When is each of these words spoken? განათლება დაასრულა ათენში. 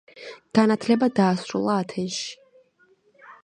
განათლება 0.59 1.09
დაასრულა 1.21 1.77
ათენში. 1.85 2.29